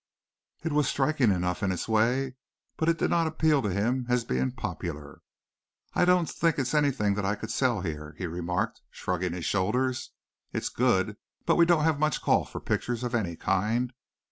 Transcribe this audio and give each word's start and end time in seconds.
It 0.63 0.71
was 0.71 0.87
striking 0.87 1.29
enough 1.31 1.61
in 1.61 1.71
its 1.71 1.87
way 1.87 2.33
but 2.75 2.89
it 2.89 2.97
did 2.97 3.11
not 3.11 3.27
appeal 3.27 3.61
to 3.61 3.69
him 3.69 4.07
as 4.09 4.25
being 4.25 4.51
popular. 4.51 5.21
"I 5.93 6.05
don't 6.05 6.27
think 6.27 6.57
it's 6.57 6.73
anything 6.73 7.13
that 7.13 7.23
I 7.23 7.35
could 7.35 7.51
sell 7.51 7.81
here," 7.81 8.15
he 8.17 8.25
remarked, 8.25 8.81
shrugging 8.89 9.33
his 9.33 9.45
shoulders. 9.45 10.09
"It's 10.53 10.69
good, 10.69 11.17
but 11.45 11.53
we 11.55 11.67
don't 11.67 11.83
have 11.83 11.99
much 11.99 12.19
call 12.23 12.45
for 12.45 12.59
pictures 12.59 13.03
of 13.03 13.13
any 13.13 13.35
kind. 13.35 13.93